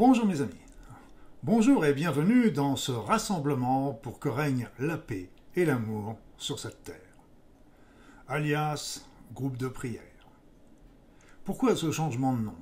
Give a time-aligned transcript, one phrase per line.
[0.00, 0.54] Bonjour mes amis.
[1.42, 6.84] Bonjour et bienvenue dans ce rassemblement pour que règne la paix et l'amour sur cette
[6.84, 6.96] terre.
[8.26, 10.00] Alias groupe de prière.
[11.44, 12.54] Pourquoi ce changement de nom?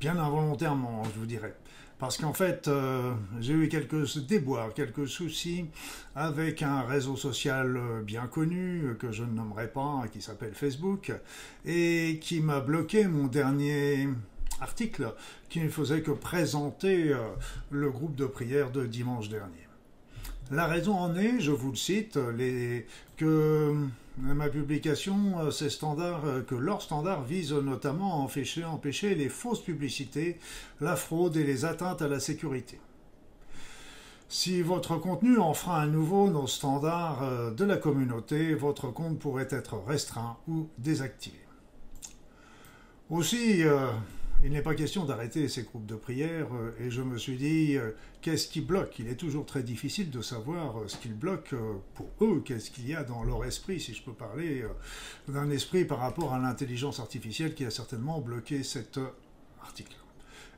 [0.00, 1.54] Bien involontairement, je vous dirais.
[2.00, 5.66] Parce qu'en fait, euh, j'ai eu quelques déboires, quelques soucis
[6.16, 10.54] avec un réseau social euh, bien connu, euh, que je ne nommerai pas, qui s'appelle
[10.54, 11.12] Facebook,
[11.64, 14.08] et qui m'a bloqué mon dernier
[14.60, 15.14] article
[15.48, 17.14] qui ne faisait que présenter
[17.70, 19.68] le groupe de prière de dimanche dernier.
[20.50, 22.86] La raison en est, je vous le cite, les,
[23.18, 23.74] que
[24.16, 29.62] ma publication, euh, ces standards, euh, que leurs standards visent notamment à empêcher, les fausses
[29.62, 30.38] publicités,
[30.80, 32.80] la fraude et les atteintes à la sécurité.
[34.28, 39.48] Si votre contenu enfreint à nouveau nos standards euh, de la communauté, votre compte pourrait
[39.50, 41.38] être restreint ou désactivé.
[43.10, 43.62] Aussi,
[44.44, 47.76] il n'est pas question d'arrêter ces groupes de prière euh, et je me suis dit,
[47.76, 47.90] euh,
[48.22, 48.98] qu'est-ce qui bloque?
[48.98, 51.54] Il est toujours très difficile de savoir euh, ce qu'ils bloque
[51.94, 54.64] pour eux, qu'est-ce qu'il y a dans leur esprit, si je peux parler
[55.26, 59.00] d'un esprit par rapport à l'intelligence artificielle qui a certainement bloqué cet
[59.60, 59.96] article.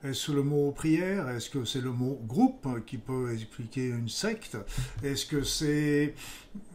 [0.02, 1.28] Est-ce le mot prière?
[1.28, 4.56] Est-ce que c'est le mot groupe qui peut expliquer une secte?
[5.02, 6.14] Est-ce que c'est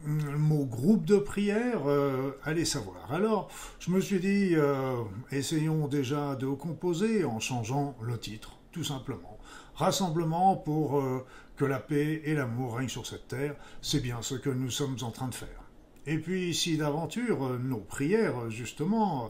[0.06, 1.88] le mot groupe de prière?
[1.88, 3.12] Euh, Allez savoir.
[3.12, 8.84] Alors, je me suis dit, euh, essayons déjà de composer en changeant le titre, tout
[8.84, 9.40] simplement.
[9.74, 11.26] Rassemblement pour euh,
[11.58, 14.98] que la paix et l'amour règnent sur cette terre, c'est bien ce que nous sommes
[15.02, 15.65] en train de faire.
[16.08, 19.28] Et puis si d'aventure euh, nos prières, justement,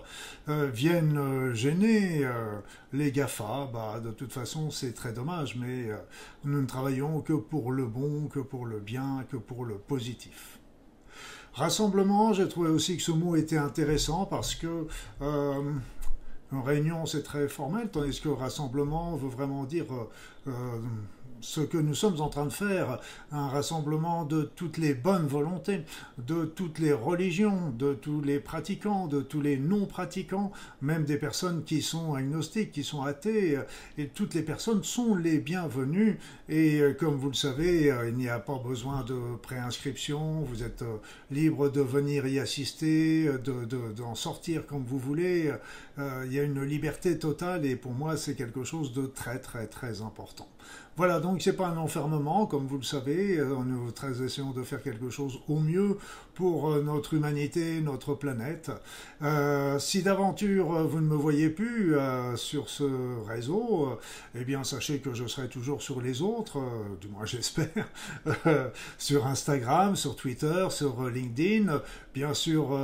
[0.49, 2.27] euh, viennent euh, gêner
[2.91, 5.89] les GAFA, bah, de toute façon c'est très dommage, mais
[6.43, 10.59] nous ne travaillons que pour le bon, que pour le bien, que pour le positif.
[11.53, 14.87] Rassemblement, j'ai trouvé aussi que ce mot était intéressant parce que
[16.51, 19.85] réunion c'est très formel, tandis que rassemblement veut vraiment dire
[21.45, 22.99] ce que nous sommes en train de faire,
[23.31, 25.81] un rassemblement de toutes les bonnes volontés,
[26.17, 30.51] de toutes les religions, de tous les pratiquants, de tous les non-pratiquants,
[30.81, 33.59] même des personnes qui sont agnostiques, qui sont athées,
[33.97, 36.17] et toutes les personnes sont les bienvenues.
[36.49, 40.63] Et euh, comme vous le savez, euh, il n'y a pas besoin de préinscription, vous
[40.63, 40.97] êtes euh,
[41.29, 45.51] libre de venir y assister, d'en de, sortir comme vous voulez.
[45.97, 49.67] Il y a une liberté totale et pour moi c'est quelque chose de très très
[49.67, 50.47] très important.
[50.97, 53.37] Voilà, donc c'est pas un enfermement, comme vous le savez.
[53.37, 55.97] Euh, nous très essayons de faire quelque chose au mieux
[56.35, 58.71] pour euh, notre humanité, notre planète.
[59.21, 61.95] Euh, si d'aventure vous ne me voyez plus
[62.35, 62.83] sur ce
[63.25, 63.97] réseau,
[64.35, 66.59] eh bien sachez que je serai toujours sur les autres,
[66.99, 67.87] du moins j'espère,
[68.97, 71.81] sur Instagram, sur Twitter, sur LinkedIn,
[72.13, 72.77] bien sûr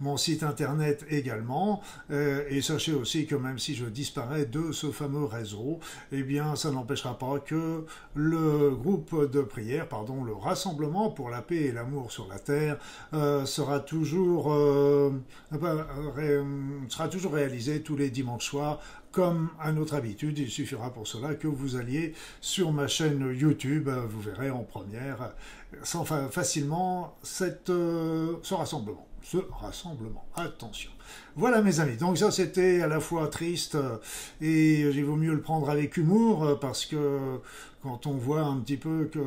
[0.00, 1.82] mon site internet également.
[2.10, 5.80] et sachez aussi que même si je disparais de ce fameux réseau,
[6.12, 7.84] eh bien ça n'empêchera pas que
[8.14, 12.77] le groupe de prière, pardon, le rassemblement pour la paix et l'amour sur la terre
[13.14, 15.10] euh, sera toujours euh,
[15.52, 16.44] euh,
[16.88, 18.80] sera toujours réalisé tous les dimanches soirs
[19.10, 22.12] comme à notre habitude, il suffira pour cela que vous alliez
[22.42, 25.32] sur ma chaîne YouTube, vous verrez en première
[25.82, 30.24] sans facilement ce rassemblement ce rassemblement.
[30.36, 30.90] Attention.
[31.36, 33.76] Voilà mes amis, donc ça c'était à la fois triste
[34.40, 37.40] et il vaut mieux le prendre avec humour parce que
[37.82, 39.20] quand on voit un petit peu que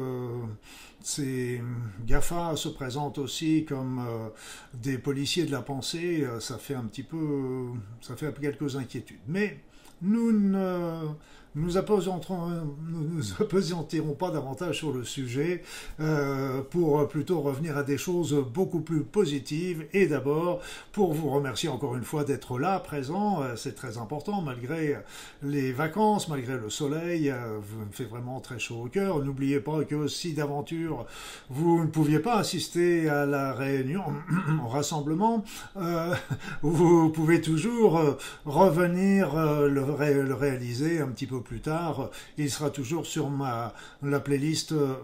[1.04, 1.62] ces
[2.06, 4.30] GAFA se présentent aussi comme euh,
[4.74, 7.68] des policiers de la pensée, ça fait un petit peu,
[8.02, 9.20] ça fait quelques inquiétudes.
[9.28, 9.60] Mais
[10.02, 11.14] nous ne
[11.56, 15.64] nous appesantirons pas davantage sur le sujet
[16.00, 21.70] euh, pour plutôt revenir à des choses beaucoup plus positives et d'abord pour vous remercier
[21.70, 24.98] encore une fois d'être là, présent, euh, c'est très important malgré
[25.44, 29.24] les vacances, malgré le soleil, euh, me fait vraiment très chaud au cœur.
[29.24, 30.91] N'oubliez pas que si d'aventure
[31.50, 34.04] vous ne pouviez pas assister à la réunion,
[34.64, 35.44] au rassemblement,
[36.62, 38.00] vous pouvez toujours
[38.46, 39.84] revenir le,
[40.24, 44.96] le réaliser un petit peu plus tard, il sera toujours sur ma, la playlist euh,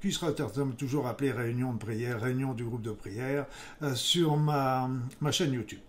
[0.00, 3.46] qui sera toujours appelée Réunion de prière, Réunion du groupe de prière,
[3.82, 4.88] euh, sur ma,
[5.20, 5.80] ma chaîne YouTube.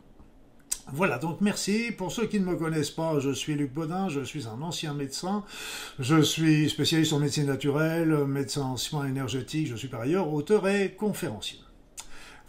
[0.93, 1.91] Voilà, donc merci.
[1.97, 4.93] Pour ceux qui ne me connaissent pas, je suis Luc Baudin, je suis un ancien
[4.93, 5.43] médecin,
[5.99, 10.91] je suis spécialiste en médecine naturelle, médecin en soins je suis par ailleurs auteur et
[10.91, 11.59] conférencier.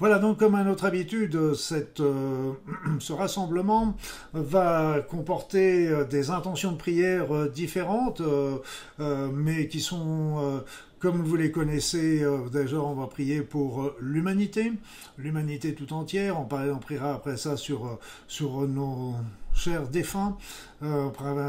[0.03, 1.55] Voilà donc comme à notre habitude, euh,
[2.99, 3.97] ce rassemblement
[4.33, 8.21] va comporter euh, des intentions de prière euh, différentes,
[8.99, 10.65] mais qui sont
[10.99, 14.73] comme vous les connaissez, déjà on va prier pour l'humanité,
[15.19, 17.99] l'humanité tout entière, on, on, priera après ça sur,
[18.41, 19.15] nos
[19.55, 20.37] chers défunts,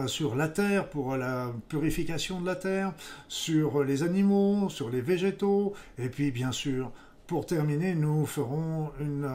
[0.08, 2.94] sur la terre pour la purification de la terre,
[3.28, 6.92] sur les animaux, sur les végétaux, et puis bien sûr,
[7.28, 9.30] pour terminer, nous ferons une,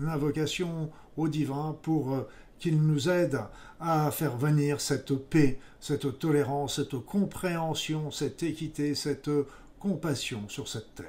[0.00, 2.26] une invocation au divin pour
[2.58, 3.40] qu'il nous aide
[3.80, 9.30] à faire venir cette paix, cette tolérance, cette compréhension, cette équité, cette
[9.78, 11.06] compassion sur cette terre.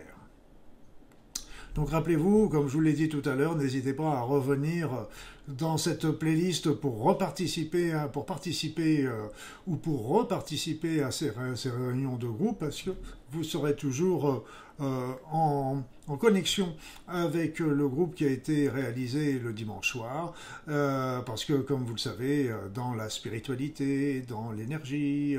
[1.75, 5.07] Donc rappelez-vous, comme je vous l'ai dit tout à l'heure, n'hésitez pas à revenir
[5.47, 9.27] dans cette playlist pour reparticiper, pour participer euh,
[9.65, 12.91] ou pour reparticiper à ces, réunions de groupe, parce que
[13.31, 14.43] vous serez toujours euh,
[14.79, 15.83] en,
[16.19, 16.75] connexion
[17.07, 20.33] avec le groupe qui a été réalisé le dimanche soir,
[20.67, 25.37] euh, parce que comme vous le savez, dans la spiritualité, dans l'énergie,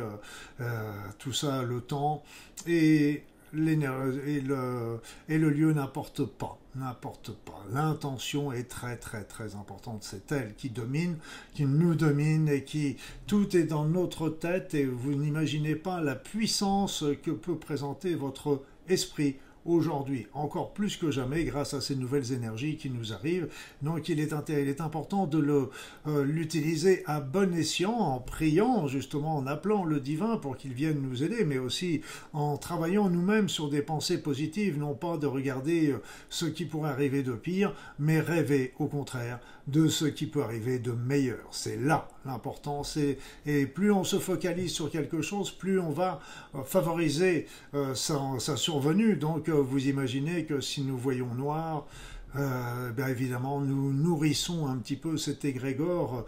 [1.19, 2.23] tout ça, le temps
[2.67, 6.59] et et le, et le lieu n'importe pas.
[6.77, 7.65] N'importe pas.
[7.73, 10.05] L'intention est très très très importante.
[10.05, 11.17] C'est elle qui domine,
[11.55, 12.97] qui nous domine et qui
[13.27, 18.63] tout est dans notre tête et vous n'imaginez pas la puissance que peut présenter votre
[18.91, 23.49] esprit aujourd'hui, encore plus que jamais, grâce à ces nouvelles énergies qui nous arrivent.
[23.83, 25.71] Donc il est, il est important de
[26.07, 31.01] euh, l'utiliser à bon escient, en priant, justement, en appelant le divin pour qu'il vienne
[31.01, 32.01] nous aider, mais aussi
[32.33, 36.91] en travaillant nous-mêmes sur des pensées positives, non pas de regarder euh, ce qui pourrait
[36.91, 39.41] arriver de pire, mais rêver au contraire
[39.71, 41.47] de ce qui peut arriver de meilleur.
[41.51, 42.99] C'est là l'importance.
[43.47, 46.21] Et, plus on se focalise sur quelque chose, plus on va
[46.55, 49.17] euh, favoriser euh, sa, survenue.
[49.17, 51.87] Donc euh, vous imaginez que si nous voyons noir,
[52.33, 56.27] bien évidemment, nous nourrissons un petit peu cet égrégore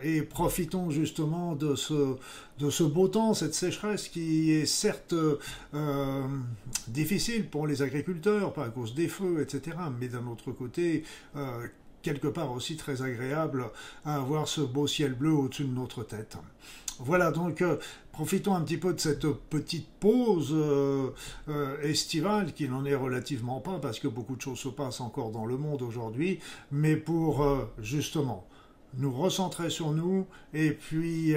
[0.00, 2.14] et profitons justement de ce,
[2.60, 5.12] de ce beau temps, cette sécheresse qui est certes
[6.86, 11.02] difficile pour les agriculteurs, pas à cause des feux, etc., mais d'un autre côté,
[12.04, 13.70] quelque part aussi très agréable
[14.04, 16.36] à avoir ce beau ciel bleu au-dessus de notre tête.
[17.00, 17.78] Voilà, donc euh,
[18.12, 21.10] profitons un petit peu de cette petite pause euh,
[21.48, 25.30] euh, estivale, qui n'en est relativement pas, parce que beaucoup de choses se passent encore
[25.32, 26.38] dans le monde aujourd'hui,
[26.70, 27.44] mais pour
[27.80, 28.46] justement
[28.96, 31.34] nous recentrer sur nous et puis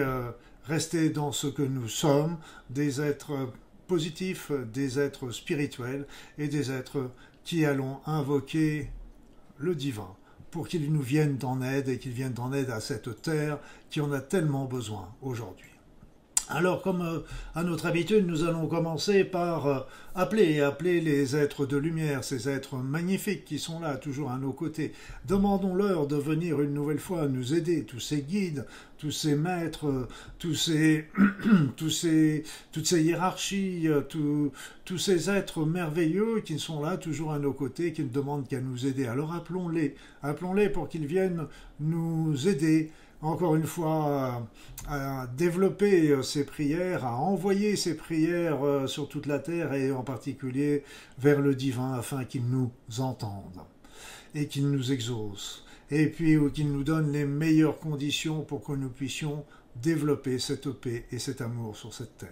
[0.65, 2.37] rester dans ce que nous sommes,
[2.69, 3.33] des êtres
[3.87, 6.05] positifs, des êtres spirituels
[6.37, 7.09] et des êtres
[7.43, 8.91] qui allons invoquer
[9.57, 10.15] le divin
[10.57, 13.59] pour qu'il nous vienne en aide et qu'il vienne en aide à cette terre
[13.91, 15.69] qui en a tellement besoin aujourd'hui.
[16.49, 17.19] Alors, comme euh,
[17.55, 19.79] à notre habitude, nous allons commencer par euh,
[20.15, 24.53] appeler, appeler les êtres de lumière, ces êtres magnifiques qui sont là, toujours à nos
[24.53, 24.93] côtés.
[25.27, 28.65] Demandons-leur de venir une nouvelle fois nous aider, tous ces guides,
[28.97, 30.07] tous ces maîtres, euh,
[30.39, 31.07] tous ces,
[31.75, 37.51] tous ces, toutes ces hiérarchies, tous ces êtres merveilleux qui sont là, toujours à nos
[37.51, 39.05] côtés, qui ne demandent qu'à nous aider.
[39.05, 41.45] Alors appelons-les, appelons-les pour qu'ils viennent
[41.81, 42.89] nous aider
[43.21, 44.47] encore une fois,
[44.87, 49.91] à, développer euh, ces prières, à envoyer ces prières euh, sur toute la terre et
[49.91, 50.83] en particulier
[51.17, 53.61] vers le divin afin qu'il nous entende
[54.35, 58.89] et qu'il nous exauce et puis qu'il nous donne les meilleures conditions pour que nous
[58.89, 62.29] puissions développer cette paix et cet amour sur cette terre.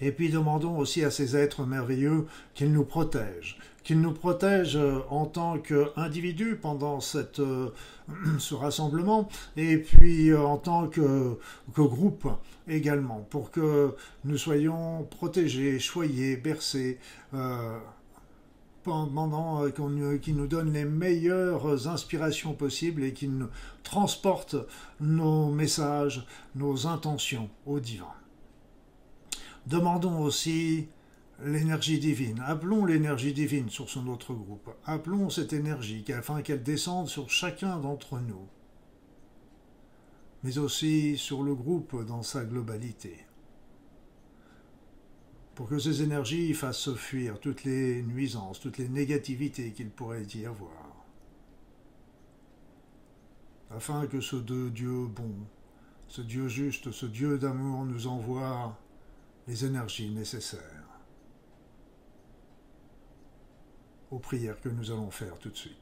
[0.00, 5.00] Et puis demandons aussi à ces êtres merveilleux qu'ils nous protègent, qu'ils nous protègent euh,
[5.10, 6.98] en tant qu'individus pendant
[7.38, 7.70] euh,
[8.38, 11.38] ce rassemblement, et puis euh, en tant que,
[11.76, 12.28] groupe
[12.66, 16.98] également, pour que nous soyons protégés, choyés, bercés.
[18.82, 23.48] pendant qu'il nous donne les meilleures inspirations possibles et qu'il nous
[23.82, 24.56] transporte
[25.00, 28.12] nos messages, nos intentions au divin.
[29.66, 30.88] Demandons aussi
[31.44, 32.42] l'énergie divine.
[32.46, 34.70] Appelons l'énergie divine sur son autre groupe.
[34.84, 38.48] Appelons cette énergie afin qu'elle descende sur chacun d'entre nous,
[40.42, 43.18] mais aussi sur le groupe dans sa globalité.
[45.54, 50.46] Pour que ces énergies fassent fuir toutes les nuisances, toutes les négativités qu'il pourrait y
[50.46, 50.72] avoir.
[53.70, 55.34] Afin que ce Dieu bon,
[56.08, 58.78] ce Dieu juste, ce Dieu d'amour nous envoie
[59.46, 60.83] les énergies nécessaires
[64.14, 65.76] aux prières que nous allons faire tout de suite.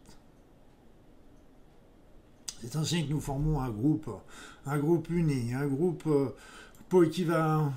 [2.60, 4.08] C'est ainsi que nous formons un groupe,
[4.66, 7.72] un groupe uni, un groupe euh, qui va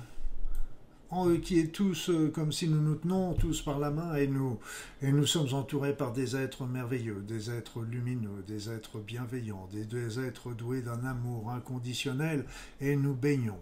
[1.42, 4.58] qui est tous euh, comme si nous nous tenons tous par la main et nous,
[5.00, 10.20] et nous sommes entourés par des êtres merveilleux, des êtres lumineux, des êtres bienveillants, des
[10.20, 12.44] êtres doués d'un amour inconditionnel
[12.80, 13.60] et nous baignons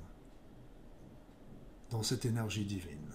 [1.91, 3.14] dans cette énergie divine.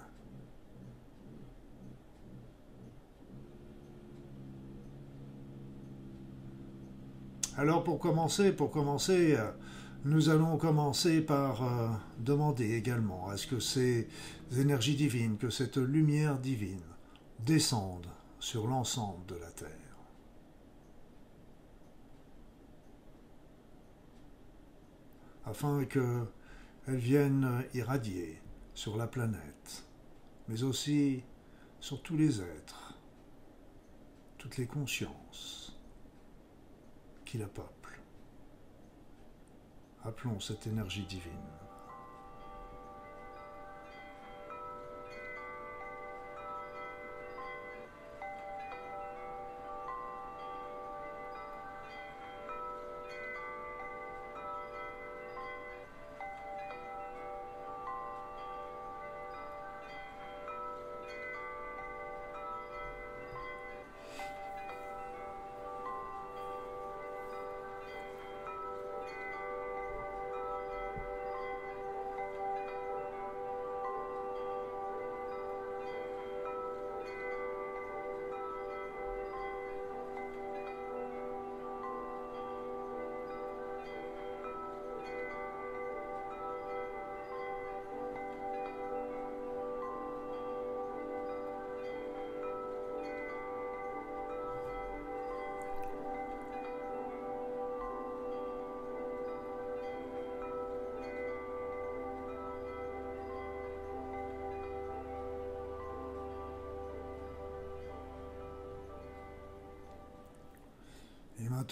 [7.60, 9.52] Alors pour commencer, pour commencer, euh,
[10.06, 14.08] nous allons commencer par euh, demander également à ce que ces
[14.58, 16.80] énergies divines, que cette lumière divine
[17.40, 18.08] descende
[18.40, 19.98] sur l'ensemble de la Terre?
[25.44, 26.30] Afin qu'elle
[26.88, 28.42] vienne irradier
[28.74, 29.84] sur la planète,
[30.48, 31.24] mais aussi
[31.82, 32.98] sur tous les êtres,
[34.38, 35.59] toutes les consciences
[37.30, 38.02] qui la peuplent.
[40.04, 41.69] Appelons cette énergie divine.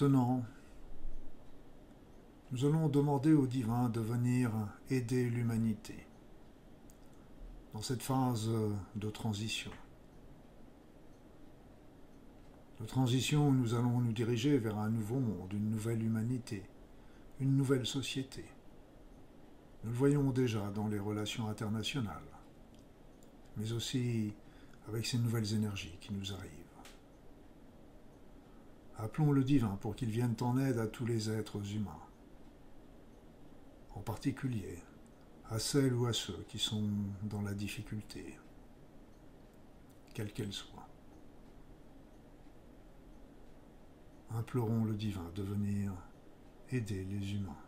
[0.00, 0.44] Maintenant,
[2.52, 4.52] nous allons demander au divin de venir
[4.90, 6.06] aider l'humanité
[7.74, 8.48] dans cette phase
[8.94, 9.72] de transition.
[12.80, 16.62] De transition où nous allons nous diriger vers un nouveau monde, une nouvelle humanité,
[17.40, 18.44] une nouvelle société.
[19.82, 22.22] Nous le voyons déjà dans les relations internationales,
[23.56, 24.32] mais aussi
[24.86, 26.67] avec ces nouvelles énergies qui nous arrivent.
[28.98, 32.02] Appelons le divin pour qu'il vienne en aide à tous les êtres humains,
[33.94, 34.82] en particulier
[35.50, 36.90] à celles ou à ceux qui sont
[37.22, 38.36] dans la difficulté,
[40.14, 40.88] quelle qu'elle soit.
[44.30, 45.92] Implorons le divin de venir
[46.70, 47.67] aider les humains.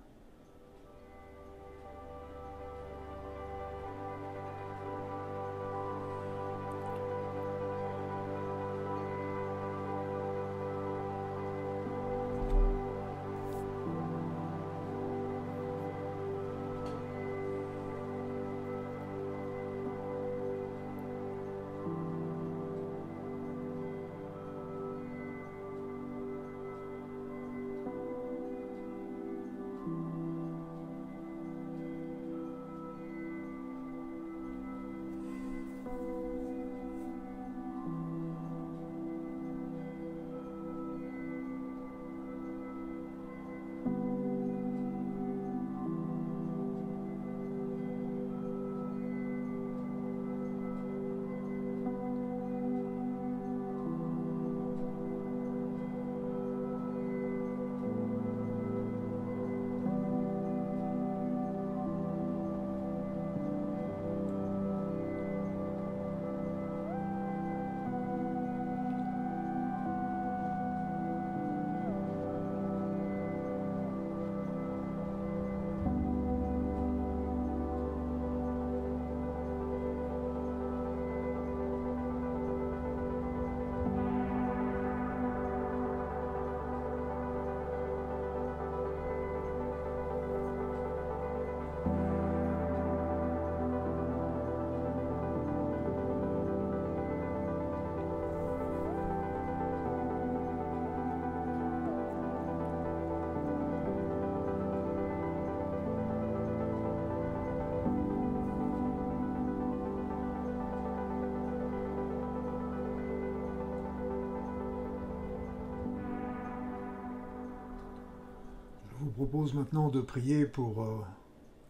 [119.26, 120.98] Propose maintenant de prier pour euh,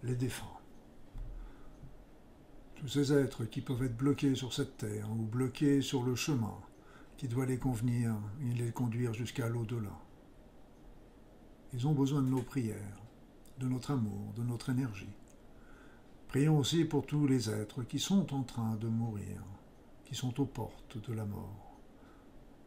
[0.05, 0.57] les défunts.
[2.77, 6.55] Tous ces êtres qui peuvent être bloqués sur cette terre ou bloqués sur le chemin
[7.17, 9.99] qui doit les convenir et les conduire jusqu'à l'au-delà.
[11.73, 13.03] Ils ont besoin de nos prières,
[13.59, 15.17] de notre amour, de notre énergie.
[16.29, 19.43] Prions aussi pour tous les êtres qui sont en train de mourir,
[20.05, 21.81] qui sont aux portes de la mort,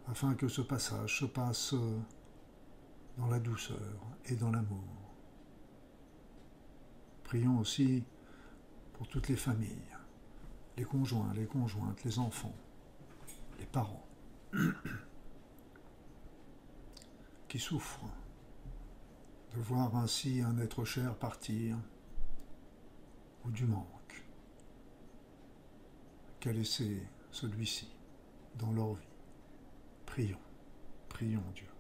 [0.09, 1.99] afin que ce passage se passe euh,
[3.17, 3.79] dans la douceur
[4.25, 4.83] et dans l'amour.
[7.23, 8.03] Prions aussi
[8.93, 9.95] pour toutes les familles,
[10.77, 12.55] les conjoints, les conjointes, les enfants,
[13.59, 14.05] les parents,
[17.47, 18.09] qui souffrent
[19.55, 21.77] de voir ainsi un être cher partir
[23.45, 24.23] ou du manque
[26.39, 27.89] qu'a laissé celui-ci
[28.57, 29.07] dans leur vie.
[30.05, 30.39] Prions,
[31.09, 31.72] prions Dieu.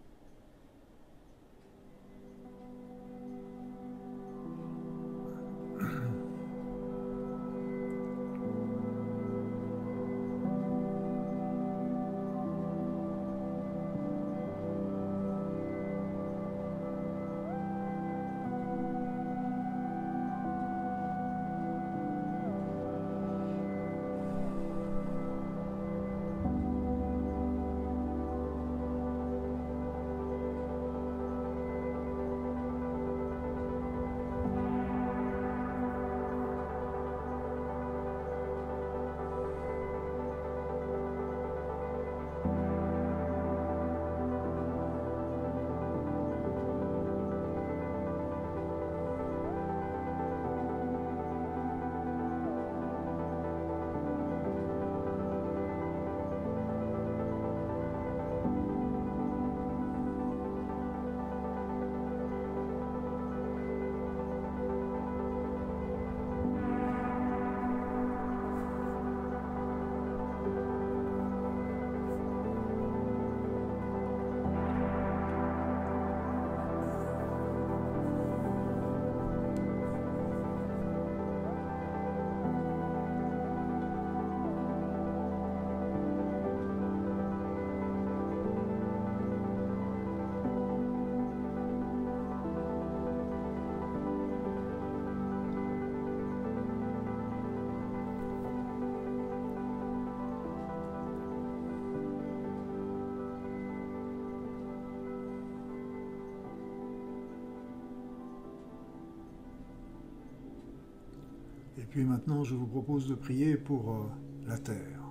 [111.77, 114.03] Et puis maintenant, je vous propose de prier pour euh,
[114.47, 115.01] la Terre,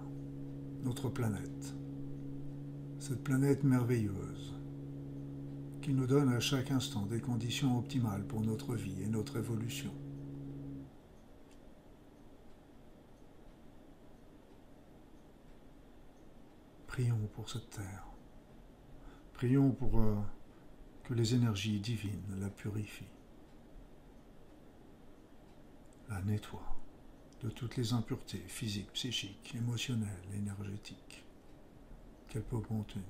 [0.85, 1.75] notre planète,
[3.01, 4.55] cette planète merveilleuse,
[5.81, 9.93] qui nous donne à chaque instant des conditions optimales pour notre vie et notre évolution.
[16.87, 18.07] Prions pour cette Terre.
[19.33, 20.15] Prions pour euh,
[21.03, 23.22] que les énergies divines la purifient
[26.21, 26.77] nettoie
[27.43, 31.25] de toutes les impuretés physiques, psychiques, émotionnelles, énergétiques
[32.29, 33.05] qu'elle peut contenir.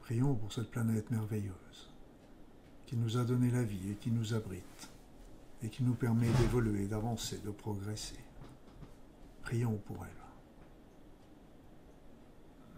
[0.00, 1.90] Prions pour cette planète merveilleuse
[2.86, 4.90] qui nous a donné la vie et qui nous abrite
[5.62, 8.18] et qui nous permet d'évoluer, d'avancer, de progresser.
[9.42, 10.04] Prions pour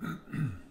[0.03, 0.09] elle.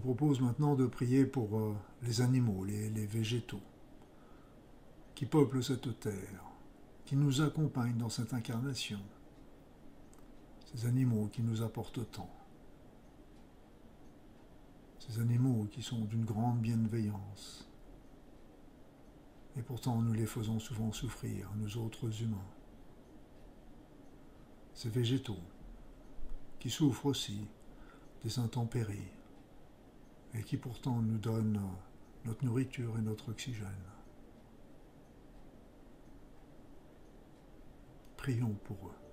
[0.00, 3.62] propose maintenant de prier pour euh, les animaux, les, les végétaux,
[5.14, 6.44] qui peuplent cette terre,
[7.04, 9.00] qui nous accompagnent dans cette incarnation,
[10.72, 12.30] ces animaux qui nous apportent tant,
[14.98, 17.68] ces animaux qui sont d'une grande bienveillance,
[19.56, 22.38] et pourtant nous les faisons souvent souffrir, nous autres humains.
[24.74, 25.36] Ces végétaux
[26.58, 27.46] qui souffrent aussi
[28.22, 29.10] des intempéries
[30.34, 31.60] et qui pourtant nous donnent
[32.24, 33.66] notre nourriture et notre oxygène.
[38.16, 39.09] Prions pour eux.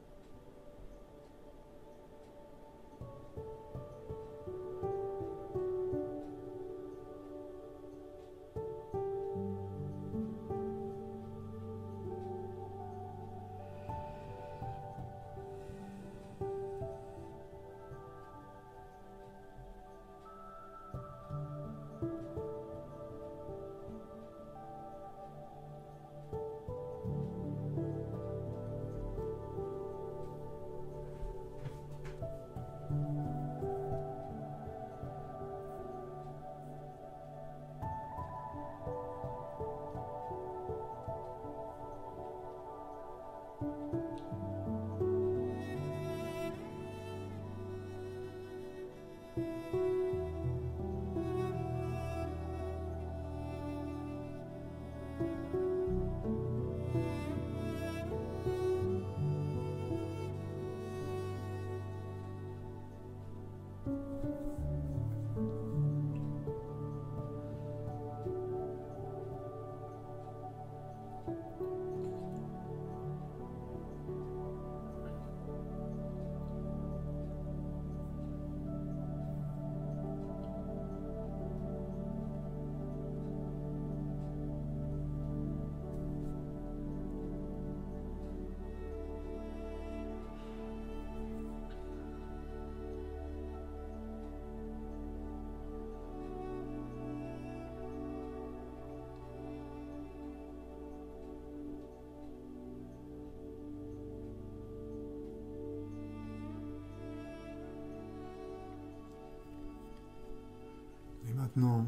[111.57, 111.87] Maintenant,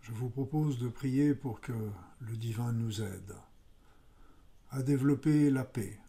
[0.00, 1.72] je vous propose de prier pour que
[2.18, 3.36] le divin nous aide
[4.70, 6.00] à développer la paix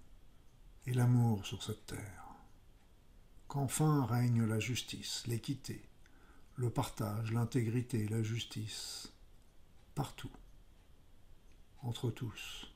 [0.87, 2.25] et l'amour sur cette terre,
[3.47, 5.87] qu'enfin règne la justice, l'équité,
[6.55, 9.13] le partage, l'intégrité, la justice,
[9.93, 10.33] partout,
[11.83, 12.73] entre tous,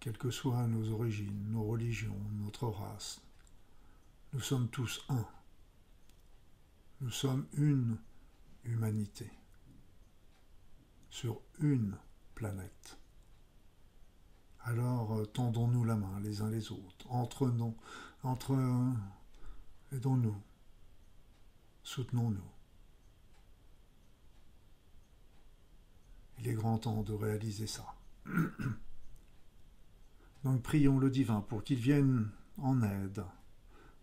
[0.00, 3.22] quelles que soient nos origines, nos religions, notre race,
[4.34, 5.26] nous sommes tous un.
[7.00, 7.96] Nous sommes une
[8.64, 9.30] humanité
[11.10, 11.96] sur une
[12.34, 12.98] planète.
[14.60, 17.76] Alors euh, tendons-nous la main les uns les autres, entre nous,
[18.24, 18.58] entre
[19.92, 20.42] aidons-nous,
[21.84, 22.50] soutenons-nous.
[26.40, 27.94] Il est grand temps de réaliser ça.
[30.42, 33.24] Donc prions le divin pour qu'il vienne en aide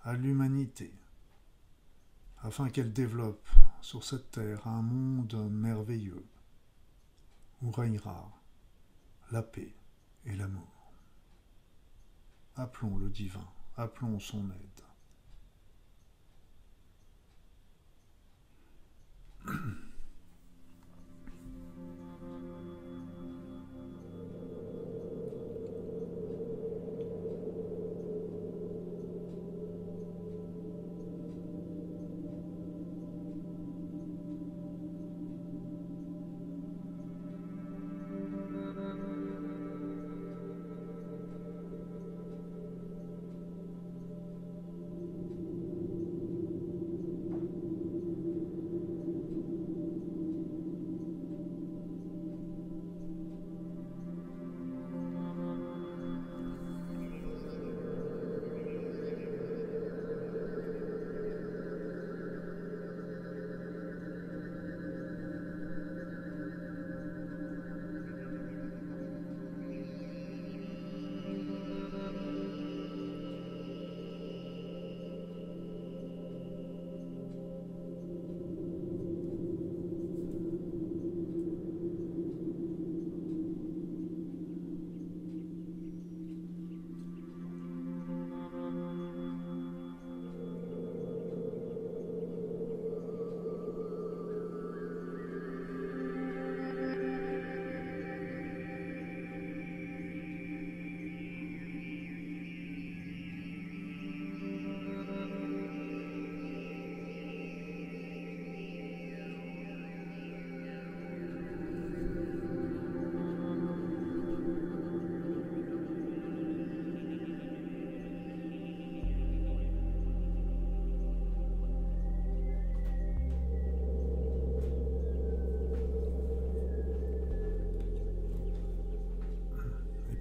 [0.02, 0.94] à l'humanité
[2.46, 3.50] afin qu'elle développe
[3.82, 6.28] sur cette terre un monde merveilleux
[7.64, 8.32] où régnera
[9.32, 9.74] la paix
[10.26, 10.94] et l'amour.
[12.56, 14.84] Appelons le divin, appelons son aide.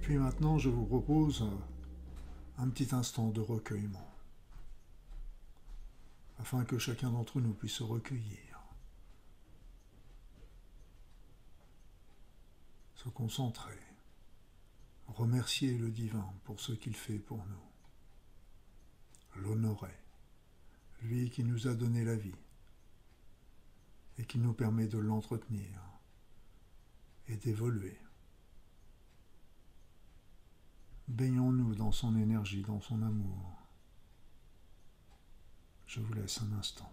[0.05, 1.43] puis maintenant, je vous propose
[2.59, 4.07] un petit instant de recueillement,
[6.37, 8.59] afin que chacun d'entre nous puisse se recueillir,
[12.93, 13.79] se concentrer,
[15.07, 19.97] remercier le divin pour ce qu'il fait pour nous, l'honorer,
[21.01, 22.35] lui qui nous a donné la vie.
[24.19, 25.81] Et qui nous permet de l'entretenir.
[27.27, 27.99] Et d'évoluer.
[31.07, 33.61] Baignons-nous dans son énergie, dans son amour.
[35.85, 36.91] Je vous laisse un instant.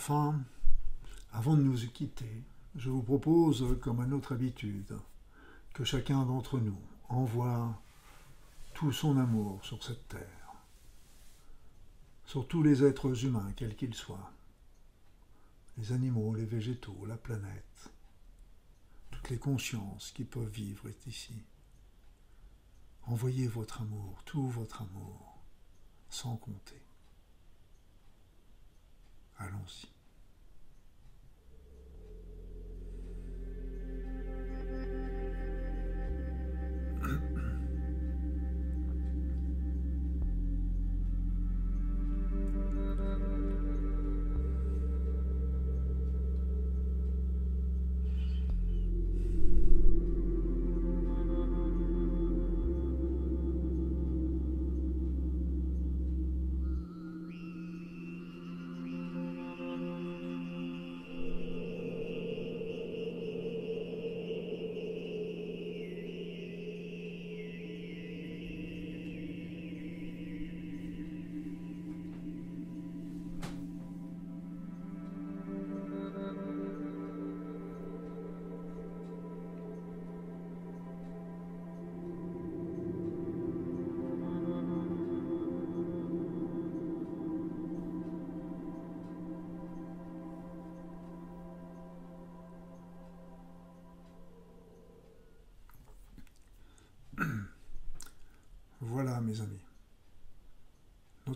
[0.00, 0.40] Enfin,
[1.30, 2.42] avant de nous quitter,
[2.74, 4.96] je vous propose, comme à notre habitude,
[5.74, 7.78] que chacun d'entre nous envoie
[8.72, 10.54] tout son amour sur cette terre,
[12.24, 14.32] sur tous les êtres humains, quels qu'ils soient,
[15.76, 17.90] les animaux, les végétaux, la planète,
[19.10, 21.44] toutes les consciences qui peuvent vivre ici.
[23.02, 25.42] Envoyez votre amour, tout votre amour,
[26.08, 26.89] sans compter.
[29.40, 29.99] Allons-y.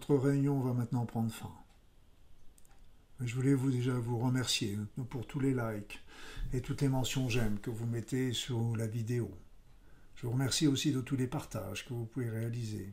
[0.07, 1.51] Notre réunion va maintenant prendre fin.
[3.21, 4.77] Je voulais vous déjà vous remercier
[5.09, 5.99] pour tous les likes
[6.53, 9.31] et toutes les mentions j'aime que vous mettez sur la vidéo.
[10.17, 12.93] Je vous remercie aussi de tous les partages que vous pouvez réaliser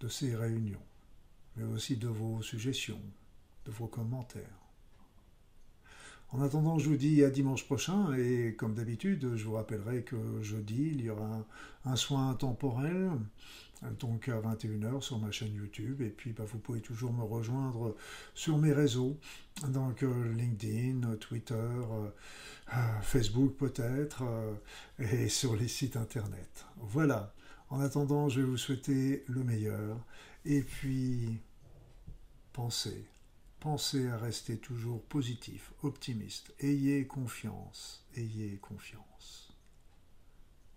[0.00, 0.82] de ces réunions,
[1.54, 3.02] mais aussi de vos suggestions,
[3.64, 4.65] de vos commentaires.
[6.30, 10.16] En attendant, je vous dis à dimanche prochain et comme d'habitude, je vous rappellerai que
[10.42, 11.46] jeudi, il y aura
[11.84, 13.12] un, soin temporel,
[14.00, 16.02] donc à 21h sur ma chaîne YouTube.
[16.02, 17.94] Et puis, bah, vous pouvez toujours me rejoindre
[18.34, 19.16] sur mes réseaux,
[19.68, 22.08] donc euh, LinkedIn, Twitter, euh,
[22.74, 24.24] euh, Facebook peut-être,
[24.98, 26.66] et sur les sites internet.
[26.78, 27.32] Voilà.
[27.70, 30.04] En attendant, je vais vous souhaiter le meilleur.
[30.44, 31.40] Et puis,
[32.52, 33.06] pensez
[33.66, 36.54] Pensez à rester toujours positif, optimiste.
[36.60, 39.52] Ayez confiance, ayez confiance.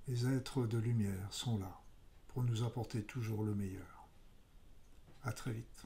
[0.07, 1.81] Les êtres de lumière sont là
[2.29, 4.07] pour nous apporter toujours le meilleur.
[5.21, 5.85] À très vite.